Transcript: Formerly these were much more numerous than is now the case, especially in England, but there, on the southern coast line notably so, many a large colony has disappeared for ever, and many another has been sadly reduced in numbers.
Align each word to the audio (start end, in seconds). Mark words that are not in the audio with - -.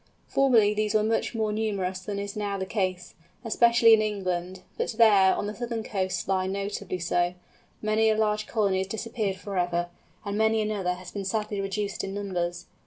Formerly 0.27 0.73
these 0.73 0.95
were 0.95 1.03
much 1.03 1.35
more 1.35 1.51
numerous 1.51 1.99
than 1.99 2.17
is 2.17 2.35
now 2.35 2.57
the 2.57 2.65
case, 2.65 3.13
especially 3.45 3.93
in 3.93 4.01
England, 4.01 4.61
but 4.75 4.93
there, 4.93 5.35
on 5.35 5.45
the 5.45 5.53
southern 5.53 5.83
coast 5.83 6.27
line 6.27 6.51
notably 6.51 6.97
so, 6.97 7.35
many 7.83 8.09
a 8.09 8.17
large 8.17 8.47
colony 8.47 8.79
has 8.79 8.87
disappeared 8.87 9.35
for 9.37 9.59
ever, 9.59 9.89
and 10.25 10.39
many 10.39 10.59
another 10.59 10.95
has 10.95 11.11
been 11.11 11.23
sadly 11.23 11.61
reduced 11.61 12.03
in 12.03 12.15
numbers. 12.15 12.65